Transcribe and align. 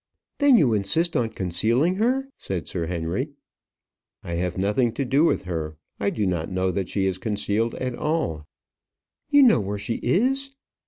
"Then 0.39 0.57
you 0.57 0.73
insist 0.73 1.15
on 1.15 1.29
concealing 1.29 1.97
her?" 1.97 2.27
said 2.35 2.67
Sir 2.67 2.87
Henry. 2.87 3.29
"I 4.23 4.33
have 4.33 4.57
nothing 4.57 4.93
to 4.93 5.05
do 5.05 5.25
with 5.25 5.43
her. 5.43 5.77
I 5.99 6.09
do 6.09 6.25
not 6.25 6.49
know 6.51 6.71
that 6.71 6.89
she 6.89 7.05
is 7.05 7.19
concealed 7.19 7.75
at 7.75 7.93
all." 7.95 8.47
"You 9.29 9.43
know 9.43 9.59
where 9.59 9.77
she 9.77 9.97
is?" 10.01 10.55